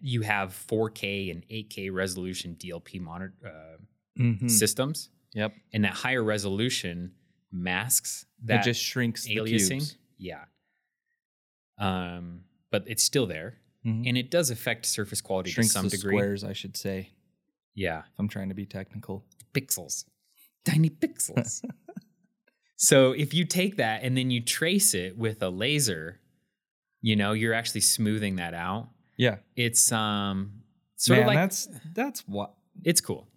[0.00, 4.46] You have 4K and 8K resolution DLP monitor uh, mm-hmm.
[4.48, 5.08] systems.
[5.34, 5.54] Yep.
[5.72, 7.12] And that higher resolution
[7.50, 9.94] masks that it just shrinks aliasing.
[10.18, 10.44] Yeah.
[11.78, 14.06] Um, but it's still there, mm-hmm.
[14.06, 16.16] and it does affect surface quality Shrinks to some the degree.
[16.16, 17.10] Squares, I should say.
[17.74, 19.24] Yeah, if I'm trying to be technical.
[19.52, 20.04] Pixels,
[20.64, 21.62] tiny pixels.
[22.76, 26.20] so if you take that and then you trace it with a laser,
[27.00, 28.88] you know you're actually smoothing that out.
[29.16, 30.62] Yeah, it's um
[30.96, 33.28] sort Man, of like that's that's what it's cool.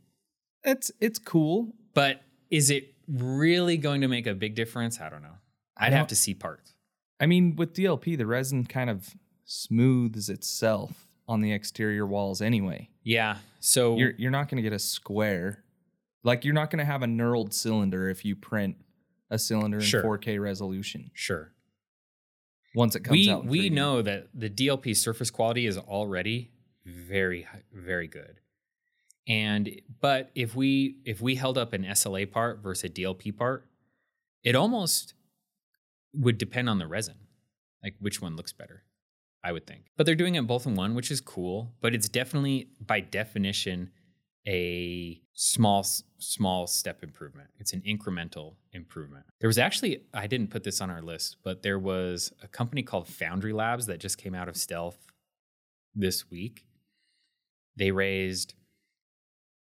[0.63, 5.00] It's it's cool, but is it really going to make a big difference?
[5.00, 5.38] I don't know.
[5.78, 6.73] I'd have to see parts.
[7.19, 12.89] I mean, with DLP, the resin kind of smooths itself on the exterior walls anyway.
[13.04, 13.38] Yeah.
[13.68, 15.66] So you're you're not going to get a square.
[16.24, 18.78] Like you're not going to have a knurled cylinder if you print
[19.30, 20.04] a cylinder in sure.
[20.04, 21.12] 4K resolution.
[21.14, 21.52] Sure.
[22.74, 26.52] Once it comes we, out, we know that the DLP surface quality is already
[26.86, 28.40] very very good.
[29.28, 33.68] And but if we if we held up an SLA part versus a DLP part,
[34.44, 35.14] it almost
[36.14, 37.16] would depend on the resin,
[37.84, 38.84] like which one looks better.
[39.43, 39.86] I would think.
[39.95, 41.73] But they're doing it both in one, which is cool.
[41.82, 43.91] But it's definitely, by definition,
[44.47, 45.86] a small
[46.19, 47.50] small step improvement.
[47.60, 49.26] It's an incremental improvement.
[49.39, 52.82] There was actually I didn't put this on our list, but there was a company
[52.84, 54.97] called Foundry Labs that just came out of stealth
[55.95, 56.65] this week.
[57.76, 58.54] They raised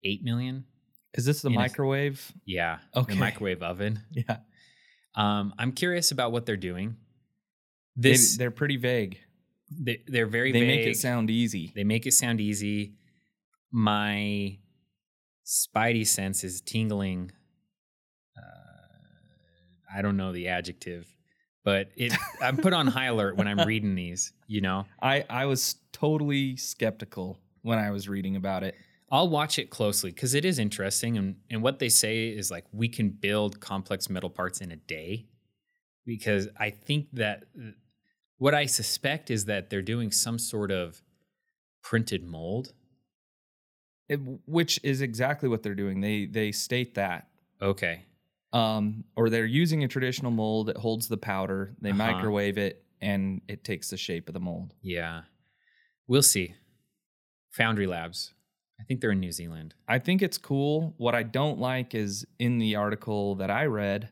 [0.04, 0.64] 8 million.
[1.14, 2.32] Is this the In a- microwave?
[2.44, 3.14] Yeah, Okay.
[3.14, 4.00] the microwave oven.
[4.12, 4.38] Yeah.
[5.16, 6.96] Um, I'm curious about what they're doing.
[7.96, 9.18] They, This they're pretty vague.
[9.78, 11.72] They, they're very They make it sound easy.
[11.74, 12.94] They make it sound easy.
[13.70, 14.58] My
[15.44, 17.32] spidey sense is tingling.
[18.36, 21.06] Uh, I don't know the adjective,
[21.64, 22.12] but it.
[22.42, 24.32] I'm put on high alert when I'm reading these.
[24.46, 28.74] You know, I, I was totally skeptical when I was reading about it.
[29.10, 32.64] I'll watch it closely because it is interesting, and and what they say is like
[32.72, 35.26] we can build complex metal parts in a day,
[36.06, 37.44] because I think that
[38.38, 41.00] what I suspect is that they're doing some sort of
[41.82, 42.72] printed mold.
[44.08, 44.20] it.
[44.46, 46.00] Which is exactly what they're doing.
[46.00, 47.28] They they state that.
[47.62, 48.02] Okay,
[48.52, 51.74] Um, or they're using a traditional mold that holds the powder.
[51.80, 51.98] They Uh-huh.
[52.12, 54.74] microwave it and it takes the shape of the mold.
[54.82, 55.22] Yeah.
[56.06, 56.54] We'll see.
[57.52, 58.34] Foundry Labs.
[58.78, 59.74] I think they're in New Zealand.
[59.88, 60.94] I think it's cool.
[60.98, 64.10] What I don't like is in the article that I read,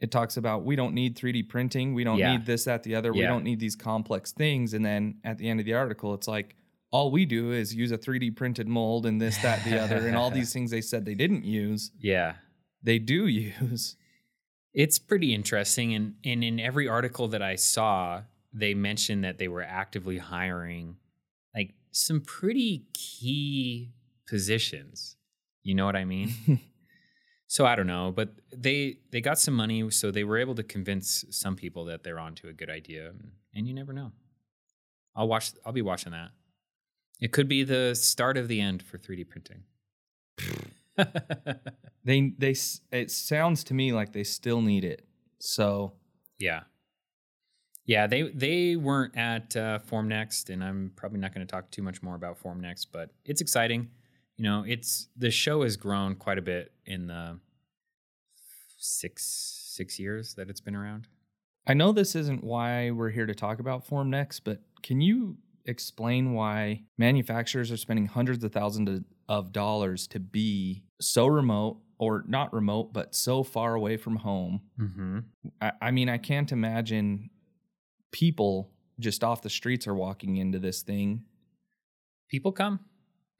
[0.00, 1.94] it talks about we don't need 3D printing.
[1.94, 2.32] We don't Yeah.
[2.32, 3.12] need this, that, the other.
[3.12, 4.72] We don't need these complex things.
[4.74, 6.56] And then at the end of the article, it's like,
[6.92, 10.06] all we do is use a 3D printed mold and this, that, the other.
[10.08, 12.34] And all these things they said they didn't use, Yeah.
[12.82, 13.96] they do use.
[14.72, 15.94] It's pretty interesting.
[15.94, 20.96] And, and in every article that I saw, they mentioned that they were actively hiring
[21.54, 23.92] like some pretty key
[24.26, 25.16] positions.
[25.62, 26.32] You know what I mean?
[27.50, 30.62] so I don't know, but they they got some money, so they were able to
[30.62, 33.10] convince some people that they're onto a good idea.
[33.52, 34.12] And you never know.
[35.16, 35.50] I'll watch.
[35.66, 36.30] I'll be watching that.
[37.20, 39.64] It could be the start of the end for 3D printing.
[42.02, 42.54] They, they,
[42.92, 45.04] it sounds to me like they still need it.
[45.38, 45.92] So
[46.38, 46.62] yeah,
[47.84, 48.06] yeah.
[48.06, 52.02] They they weren't at uh, Formnext, and I'm probably not going to talk too much
[52.02, 53.90] more about Formnext, but it's exciting.
[54.40, 57.38] You know, it's the show has grown quite a bit in the
[58.78, 61.08] six six years that it's been around.
[61.66, 66.32] I know this isn't why we're here to talk about Formnext, but can you explain
[66.32, 72.50] why manufacturers are spending hundreds of thousands of- dollars to be so remote or not
[72.54, 74.62] remote, but so far away from home?
[74.80, 75.18] Mm-hmm.
[75.60, 77.28] I, I mean, I can't imagine
[78.10, 81.24] people just off the streets are walking into this thing.
[82.30, 82.80] people come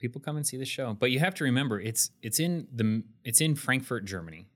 [0.00, 3.02] people come and see the show but you have to remember it's it's in the
[3.24, 4.46] it's in frankfurt germany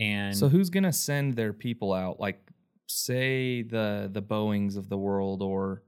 [0.00, 2.18] and So who's gonna send their people out?
[2.18, 2.40] Like,
[2.88, 5.82] say the the Boeing's of the world or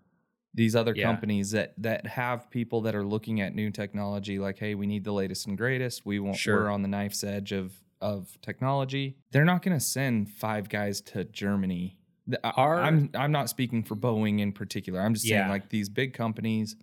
[0.55, 1.07] these other Yeah.
[1.07, 4.38] companies that that have people that are looking at new technology.
[4.38, 6.07] Like, hey, we need the latest and greatest.
[6.07, 6.55] We want Sure.
[6.62, 9.16] we're on the knife's edge of of technology.
[9.33, 11.98] They're not gonna send five guys to Germany.
[12.44, 15.00] Our- I'm I'm not speaking for Boeing in particular.
[15.00, 16.76] I'm just saying like these big companies.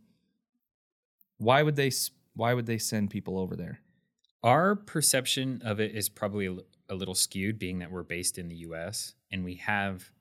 [1.37, 1.89] Why would they
[2.35, 3.81] Why would they send people over there?
[4.43, 6.45] our perception of it is probably
[6.89, 10.11] a, little skewed being that we're based in the us and we have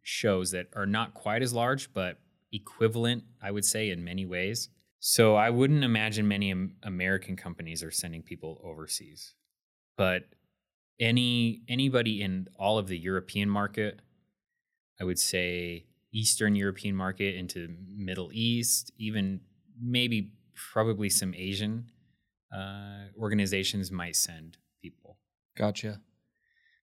[0.00, 2.18] shows that are not quite as large but
[2.50, 6.50] equivalent i would say in many ways so i wouldn't imagine many
[6.82, 9.34] american companies are sending people overseas
[9.98, 10.22] but
[10.98, 14.00] any anybody in all of the european market
[14.98, 19.40] i would say eastern european market into middle east even
[19.78, 21.90] maybe probably some asian
[22.54, 25.18] uh, organizations might send people
[25.56, 26.00] Gotcha.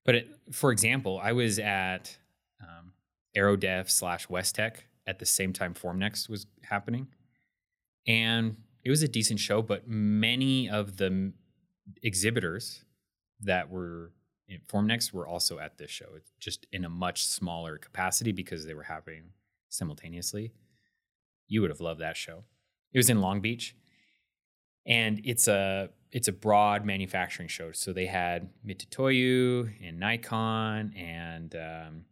[0.06, 2.18] but it, for example, I was at
[2.62, 2.94] um,
[3.36, 7.08] AeroDef slash WESTEC at the same time Formnext was happening,
[8.08, 9.62] and it was a decent show.
[9.62, 11.34] But many of the m-
[12.02, 12.84] exhibitors
[13.42, 14.12] that were
[14.48, 18.66] in Formnext were also at this show, It's just in a much smaller capacity because
[18.66, 19.24] they were happening
[19.70, 20.52] simultaneously.
[21.48, 22.44] You would have loved that show.
[22.94, 23.76] It was in Long Beach,
[24.86, 27.72] and it's a it's a broad manufacturing show.
[27.72, 32.06] So they had Mitutoyo and Nikon and um,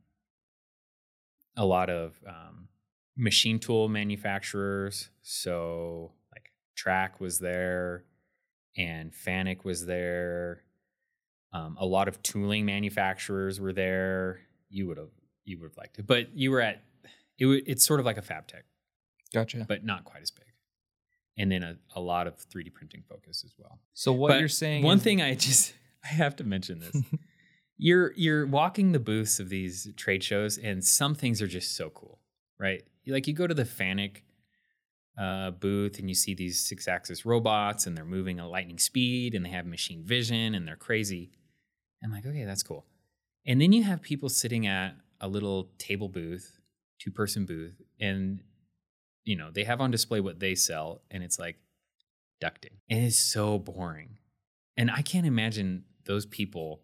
[1.57, 2.69] a lot of um,
[3.17, 5.09] machine tool manufacturers.
[5.21, 8.05] So like Track was there,
[8.77, 10.63] and Fanuc was there.
[11.51, 14.41] Um, a lot of tooling manufacturers were there.
[14.69, 15.09] You would have
[15.43, 16.83] you would have liked it, but you were at
[17.39, 17.45] it.
[17.45, 18.65] wa- It's sort of like a fab tech
[19.33, 19.65] Gotcha.
[19.67, 20.45] but not quite as big.
[21.39, 23.79] And then a, a lot of 3D printing focus as well.
[23.93, 24.83] So what But you're saying?
[24.83, 25.73] One is- thing I just
[26.03, 26.95] I have to mention this.
[27.77, 31.89] you're you're walking the booths of these trade shows and some things are just so
[31.89, 32.19] cool,
[32.59, 32.83] right?
[33.07, 34.17] like you go to the Fanuc
[35.17, 39.33] uh, booth and you see these six axis robots and they're moving at lightning speed
[39.33, 41.31] and they have machine vision and they're crazy.
[42.03, 42.85] I'm like, okay, that's cool.
[43.47, 46.59] And then you have people sitting at a little table booth,
[46.99, 48.41] two person booth, and
[49.25, 51.57] you know, they have on display what they sell, and it's like
[52.41, 52.77] ducting.
[52.89, 54.17] And it's so boring.
[54.77, 56.81] And I can't imagine those people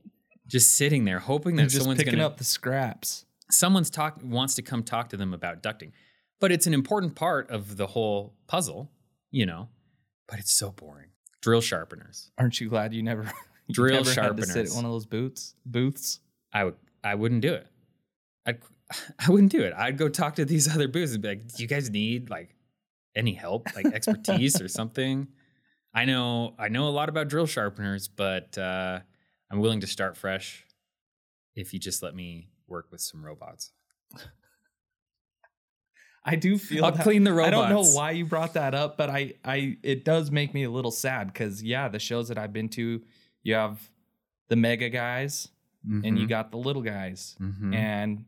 [0.47, 3.25] just sitting there hoping that They're just someone's picking gonna up the scraps.
[3.49, 5.91] someone's talk wants to come talk to them about ducting.
[6.39, 8.91] But it's an important part of the whole puzzle,
[9.31, 9.69] you know.
[10.27, 11.09] But it's so boring.
[11.41, 12.31] Drill sharpeners.
[12.37, 13.23] Aren't you glad you never
[13.67, 16.19] you Drill never had to sit at one of those booths booths?
[16.53, 17.67] I would I wouldn't do it.
[18.45, 18.59] I'd
[19.19, 19.73] I wouldn't do it.
[19.75, 22.55] I'd go talk to these other booths and be like, "Do you guys need like
[23.15, 25.27] any help, like expertise or something?"
[25.93, 28.99] I know I know a lot about drill sharpeners, but uh,
[29.51, 30.65] I'm willing to start fresh
[31.55, 33.71] if you just let me work with some robots.
[36.27, 37.55] I do feel I'll that- clean the robots.
[37.55, 40.63] I don't know why you brought that up, but I, I, it does make me
[40.63, 43.01] a little sad because yeah, the shows that I've been to,
[43.43, 43.79] you have
[44.49, 45.49] the mega guys
[45.87, 47.75] and you got the little guys, Mhm.
[47.75, 48.25] and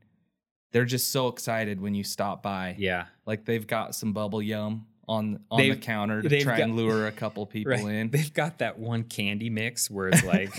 [0.72, 2.76] they're just so excited when you stop by.
[2.78, 6.76] yeah, like they've got some bubble yum on on the They've- counter to try and
[6.76, 7.84] lure a couple people right.
[7.86, 8.10] in.
[8.10, 10.52] They've got that one candy mix where it's like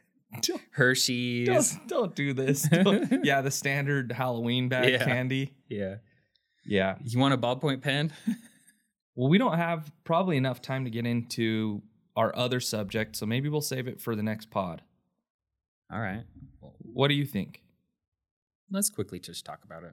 [0.42, 1.46] don't, Hershey's.
[1.48, 2.62] don't, don't do this.
[2.68, 5.04] Don't- yeah, the standard Halloween bag Yeah.
[5.04, 5.54] candy.
[5.68, 5.96] Yeah.
[6.66, 6.96] Yeah.
[7.04, 8.12] You want a ballpoint pen?
[9.16, 11.82] Well, we don't have probably enough time to get into
[12.16, 14.82] our other subject, so maybe we'll save it for the next pod.
[15.92, 16.24] All right.
[16.60, 17.60] What do you think?
[18.70, 19.92] Let's quickly just talk about it.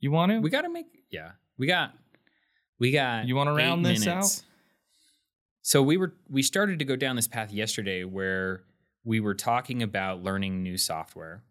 [0.00, 0.38] You want to?
[0.40, 1.32] We got to make yeah.
[1.58, 1.94] We got
[2.78, 4.38] we got You wanna round this minutes.
[4.38, 4.44] out?
[5.62, 8.62] So we were we started to go down this path yesterday where
[9.04, 11.42] we were talking about learning new software.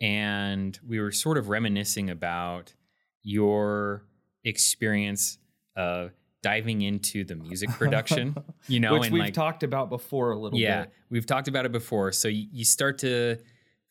[0.00, 2.74] And we were sort of reminiscing about
[3.22, 4.02] your
[4.44, 5.38] experience
[5.76, 8.36] of diving into the music production,
[8.68, 10.92] you know, Which and we've like talked about before a little yeah, bit.
[11.10, 12.12] we've talked about it before.
[12.12, 13.38] So you, you start to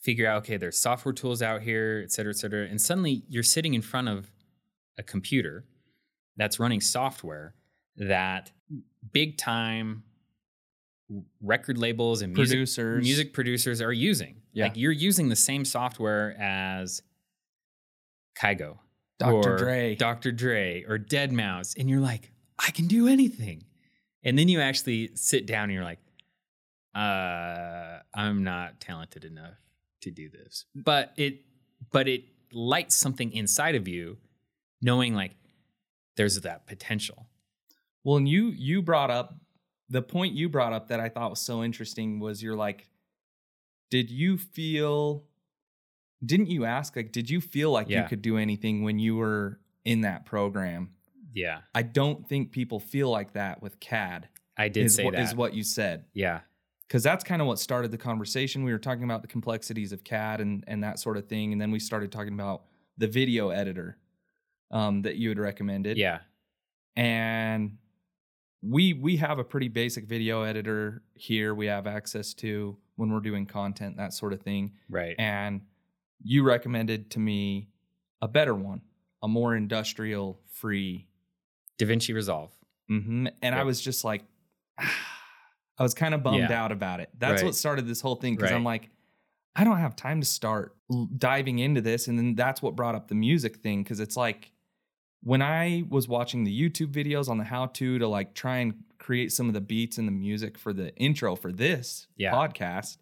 [0.04, 2.68] figure out, okay, there's software tools out here, et cetera, et cetera.
[2.68, 4.30] And suddenly you're sitting in front of
[4.98, 5.66] a computer
[6.36, 7.56] that's running software
[7.96, 8.52] that
[9.12, 10.04] big time
[11.42, 13.04] record labels and music Producers.
[13.04, 14.42] music producers are using.
[14.52, 14.66] Yeah.
[14.66, 17.02] Like you're using the same software as
[18.38, 18.80] Kygo,
[19.20, 19.54] Dr.
[19.54, 19.96] or Dre.
[19.96, 20.32] Dr.
[20.32, 23.64] Dre, or deadmau5, and you're like, I can do anything.
[24.24, 26.00] And then you actually sit down and you're like,
[26.96, 29.56] uh, I'm not talented enough
[30.04, 30.66] to do this.
[30.76, 31.42] But it
[31.92, 34.18] but it lights something inside of you,
[34.82, 35.32] knowing like
[36.16, 37.28] there's that potential.
[38.04, 39.36] Well, and you you brought up
[39.90, 42.88] the point you brought up that I thought was so interesting was you're like,
[43.92, 45.26] did you feel?
[46.26, 48.04] Didn't you ask like, did you feel like Yeah.
[48.04, 50.92] you could do anything when you were in that program?
[51.34, 51.62] Yeah.
[51.76, 54.30] I don't think people feel like that with CAD.
[54.56, 55.22] I did is say what, that.
[55.24, 56.42] is what you said yeah.
[56.94, 58.64] Because that's kind of what started the conversation.
[58.64, 61.60] We were talking about the complexities of CAD and and that sort of thing, and
[61.60, 62.66] then we started talking about
[63.00, 63.98] the video editor
[64.70, 65.98] um, that you had recommended.
[65.98, 66.20] Yeah.
[66.96, 67.80] and
[68.62, 71.56] we we have a pretty basic video editor here.
[71.56, 74.74] We have access to when we're doing content, that sort of thing.
[74.88, 75.16] Right.
[75.18, 75.62] And
[76.24, 77.70] you recommended to me
[78.22, 78.82] a better one,
[79.24, 81.08] a more industrial free.
[81.80, 82.52] DaVinci Resolve.
[82.92, 83.30] Mm-hmm.
[83.42, 84.24] And I was just like,
[85.78, 86.64] I was kind of bummed Yeah.
[86.64, 87.10] out about it.
[87.18, 87.48] That's Right.
[87.48, 88.90] what started this whole thing because I'm like,
[89.56, 90.76] I don't have time to start
[91.18, 92.08] diving into this.
[92.08, 94.52] And then that's what brought up the music thing because it's like
[95.22, 98.84] when I was watching the YouTube videos on the how to to like try and
[99.00, 102.32] create some of the beats and the music for the intro for this Yeah.
[102.34, 102.98] podcast,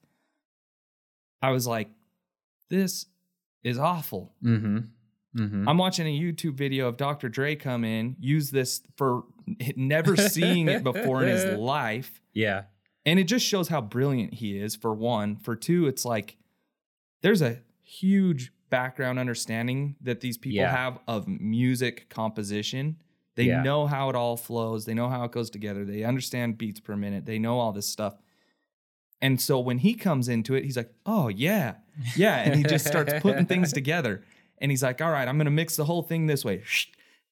[1.42, 1.90] I was like,
[2.70, 3.08] this
[3.64, 4.34] is awful.
[4.44, 4.80] Mm-hmm.
[5.38, 5.68] Mm-hmm.
[5.68, 7.30] I'm watching a YouTube video of Dr.
[7.30, 9.24] Dre come in, use this for
[9.76, 12.22] never seeing it before in his life.
[12.34, 12.64] yeah.
[13.04, 15.36] And it just shows how brilliant he is, for one.
[15.38, 16.38] For two, it's like
[17.24, 20.76] there's a huge background understanding that these people Yeah.
[20.76, 22.98] have of music composition.
[23.36, 23.64] They Yeah.
[23.64, 26.96] know how it all flows, they know how it goes together, they understand beats per
[26.96, 28.16] minute, they know all this stuff.
[29.20, 31.76] And so when he comes into it, he's like, oh, yeah,
[32.16, 32.36] yeah.
[32.38, 34.24] And he just starts putting things together.
[34.62, 36.64] And he's like, all right, I'm to mix the whole thing this way.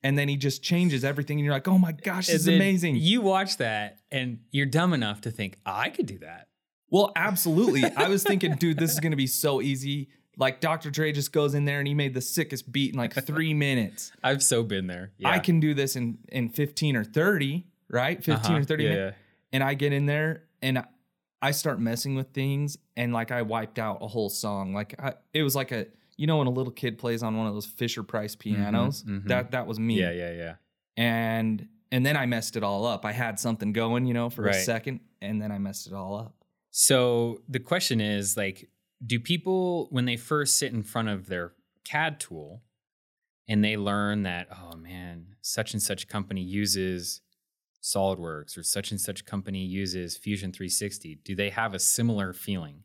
[0.04, 1.38] And then he just changes everything.
[1.38, 2.96] And you're like, oh my gosh, this is amazing.
[2.96, 6.48] You watch that and you're dumb enough to think, I could do that.
[6.90, 7.84] Well, absolutely.
[7.86, 10.10] I was thinking, dude, this is to be so easy.
[10.38, 10.90] Like Dr.
[10.90, 14.12] Dre just goes in there and he made the sickest beat in like three minutes.
[14.24, 15.12] I've so been there.
[15.18, 15.30] Yeah.
[15.30, 18.18] I can do this in, in 15 or 30, right?
[18.24, 18.56] 15 Uh-huh.
[18.56, 19.18] or 30 Yeah, minutes.
[19.52, 20.84] And I get in there and
[21.42, 24.74] I start messing with things and like I wiped out a whole song.
[24.74, 25.88] Like I, it was like a
[26.20, 29.04] you know when a little kid plays on one of those Fisher Price pianos.
[29.04, 29.26] mhm.
[29.28, 30.00] That that was me.
[30.00, 30.56] Yeah, yeah, yeah.
[30.98, 33.06] And and then I messed it all up.
[33.06, 36.16] I had something going, you know, for a second, and then I messed it all
[36.16, 36.36] up.
[36.72, 38.70] So the question is like,
[39.04, 41.54] do people when they first sit in front of their
[41.86, 42.62] CAD tool
[43.48, 47.22] and they learn that, oh man, such and such company uses
[47.82, 52.84] SolidWorks or such and such company uses Fusion 360, do they have a similar feeling?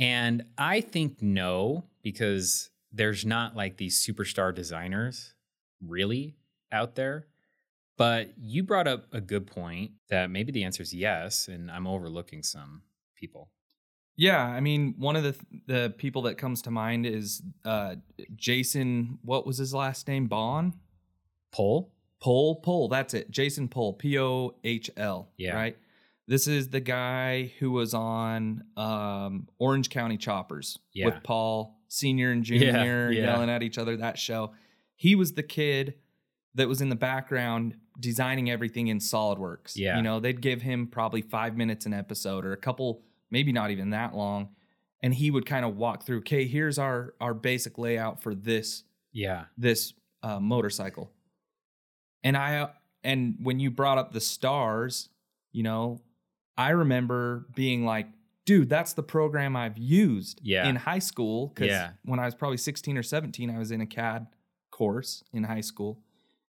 [0.00, 5.34] And I think no, because there's not like these superstar designers
[5.86, 6.36] really
[6.72, 7.26] out there.
[7.98, 11.86] But you brought up a good point that maybe the answer is yes, and I'm
[11.86, 12.80] overlooking some
[13.14, 13.50] people.
[14.16, 15.36] Yeah, I mean, one of the
[15.66, 17.96] the people that comes to mind is uh
[18.34, 19.18] Jason.
[19.22, 20.28] What was his last name?
[20.28, 20.72] Bond.
[21.52, 21.92] Poll?
[22.20, 22.56] Pohl.
[22.56, 22.88] Pohl.
[22.88, 23.30] That's it.
[23.30, 23.92] Jason Pohl.
[23.92, 25.28] P O H L.
[25.36, 25.54] Yeah.
[25.54, 25.76] Right.
[26.30, 31.06] This is the guy who was on um, Orange County Choppers Yeah.
[31.06, 33.24] with Paul Senior and Junior yeah.
[33.24, 33.96] yelling at each other.
[33.96, 34.52] That show.
[34.94, 35.94] He was the kid
[36.54, 39.72] that was in the background designing everything in SolidWorks.
[39.74, 39.96] Yeah.
[39.96, 43.02] You know, they'd give him probably five minutes an episode or a couple,
[43.32, 44.50] maybe not even that long.
[45.02, 48.84] And he would kind of walk through, okay, here's our our basic layout for this
[49.12, 49.46] Yeah.
[49.58, 51.10] this uh, motorcycle.
[52.22, 52.68] And I
[53.02, 55.08] and when you brought up the stars,
[55.50, 56.00] you know,
[56.60, 58.06] I remember being like,
[58.44, 60.68] dude, that's the program I've used Yeah.
[60.68, 61.48] in high school.
[61.48, 61.92] Because Yeah.
[62.04, 64.26] when I was probably 16 or 17, I was in a CAD
[64.70, 66.02] course in high school.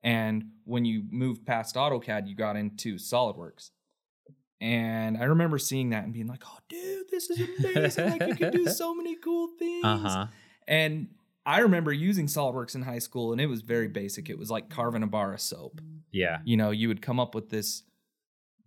[0.01, 3.71] And when you moved past AutoCAD, you got into SolidWorks.
[4.61, 8.09] And I remember seeing that and being like, oh, dude, this is amazing.
[8.09, 9.85] like, you can do so many cool things.
[9.85, 10.27] Uh huh.
[10.67, 11.09] And
[11.45, 14.29] I remember using SolidWorks in high school, and it was very basic.
[14.29, 15.81] It was like carving a bar of soap.
[16.11, 16.39] Yeah.
[16.45, 17.83] You know, you would come up with this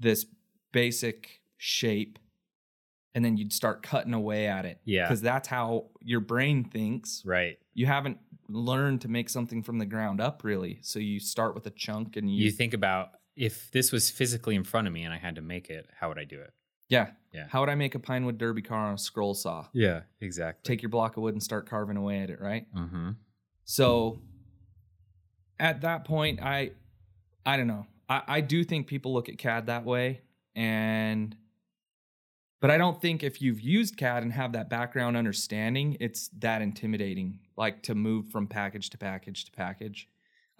[0.01, 0.27] this
[0.73, 2.19] basic shape,
[3.15, 4.81] and then you'd start cutting away at it.
[4.85, 5.05] Yeah.
[5.07, 7.23] because that's how your brain thinks.
[7.25, 7.59] Right.
[7.75, 8.19] You haven't
[8.49, 10.79] learned to make something from the ground up, really.
[10.83, 14.55] So you start with a chunk, and you, You think about if this was physically
[14.55, 16.53] in front of me and I had to make it, how would I do it?
[16.89, 17.47] yeah, Yeah.
[17.49, 19.67] How would I make a Pinewood derby car on a scroll saw?
[19.73, 20.03] Yeah.
[20.21, 20.69] Exactly.
[20.71, 22.67] Take your block of wood and start carving away at it, right?
[22.75, 23.11] Mm-hmm.
[23.65, 24.19] So
[25.59, 26.73] at that point, I
[27.47, 27.87] I don't know.
[28.09, 30.21] I, I do think people look at CAD that way.
[30.55, 31.37] And
[32.63, 36.63] but I don't think if you've used CAD and have that background understanding, it's that
[36.63, 40.09] intimidating, like to move from package to package to package.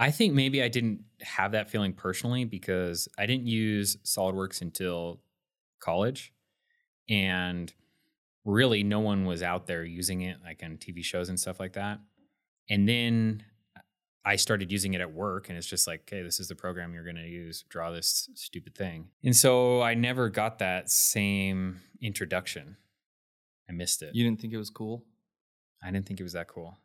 [0.01, 5.21] I think maybe I didn't have that feeling personally because I didn't use SolidWorks until
[5.79, 6.33] college.
[7.09, 7.73] And
[8.45, 11.75] really, no one was out there using it, like on TV shows and stuff like
[11.75, 12.01] that.
[12.69, 13.45] And then
[14.25, 16.95] I started using it at work, and it's just like, okay, this is the program
[16.95, 19.09] you're going to use, draw this stupid thing.
[19.25, 22.77] And so I never got that same introduction.
[23.69, 24.15] I missed it.
[24.15, 25.05] You didn't think it was cool?
[25.83, 26.79] I didn't think it was that cool.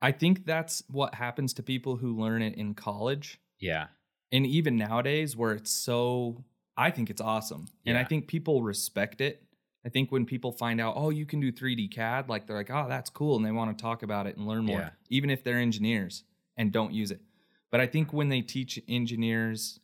[0.00, 3.38] I think that's what happens to people who learn it in college.
[3.58, 3.88] Yeah.
[4.32, 6.42] and even nowadays where it's so
[6.78, 9.42] i think it's awesome and i think people respect it
[9.84, 12.70] i think when people find out oh you can do 3d cad like they're like
[12.70, 14.90] oh that's cool and they want to talk about it and learn more Yeah.
[15.10, 16.22] even if they're engineers
[16.60, 17.20] and don't use it
[17.70, 19.80] but i think when they teach engineers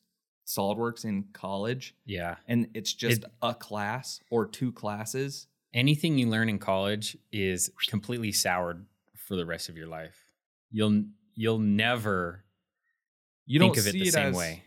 [0.47, 2.37] solidworks in college Yeah.
[2.47, 7.71] and it's just It- a class or two classes anything you learn in college is
[7.89, 10.25] completely soured for the rest of your life.
[10.71, 11.05] You'll
[11.35, 12.45] you'll never
[13.45, 14.63] you think don't of it the it same way.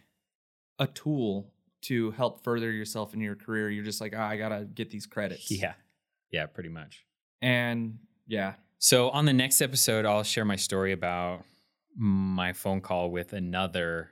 [0.80, 1.51] a tool
[1.84, 5.05] to help further yourself in your career you're just like oh, i gotta get these
[5.05, 5.74] credits Yeah.
[6.32, 7.05] Yeah, pretty much.
[7.41, 11.43] and yeah So on the next episode, I'll share my story about
[11.96, 14.12] my phone call with another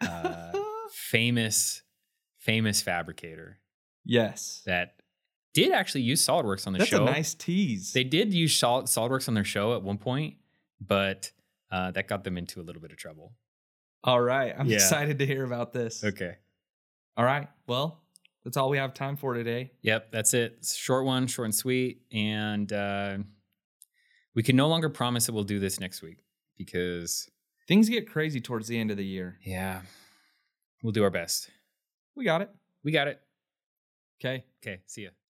[0.00, 0.52] uh,
[0.92, 1.82] famous
[2.38, 3.58] famous fabricator
[4.04, 4.94] yes that
[5.54, 7.02] did actually use SolidWorks on the That's show.
[7.02, 7.92] a nice tease.
[7.92, 10.34] They did use Sol- SolidWorks on their show at one point,
[10.80, 11.32] but
[11.72, 13.32] uh, that got them into a little bit of trouble.
[14.04, 14.54] all right.
[14.56, 14.76] I'm Yeah.
[14.76, 16.04] excited to hear about this.
[16.04, 16.36] Okay.
[17.16, 17.48] All right.
[17.66, 18.00] Well,
[18.44, 19.72] that's all we have time for today.
[19.82, 20.64] Yep, that's it.
[20.64, 22.02] Short one, short and sweet.
[22.12, 23.16] And uh,
[24.34, 26.18] we can no longer promise that we'll do this next week
[26.58, 27.30] because,
[27.66, 29.38] Things get crazy towards the end of the year.
[29.44, 29.82] yeah,
[30.82, 31.50] we'll do our best.
[32.16, 32.50] We got it.
[32.82, 33.20] We got it.
[34.20, 34.44] Okay.
[34.62, 35.10] Okay, see ya.